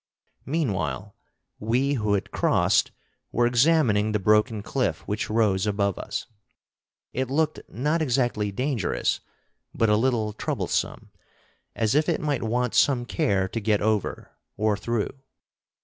Meanwhile, 0.47 1.15
we 1.59 1.93
who 1.93 2.13
had 2.15 2.31
crossed 2.31 2.89
were 3.31 3.45
examining 3.45 4.13
the 4.13 4.19
broken 4.19 4.63
cliff 4.63 5.01
which 5.01 5.29
rose 5.29 5.67
above 5.67 5.99
us. 5.99 6.25
It 7.13 7.29
looked 7.29 7.59
not 7.69 8.01
exactly 8.01 8.51
dangerous, 8.51 9.19
but 9.75 9.89
a 9.89 9.95
little 9.95 10.33
troublesome, 10.33 11.11
as 11.75 11.93
if 11.93 12.09
it 12.09 12.19
might 12.19 12.41
want 12.41 12.73
some 12.73 13.05
care 13.05 13.47
to 13.49 13.59
get 13.61 13.79
over 13.79 14.31
or 14.57 14.75
through. 14.75 15.19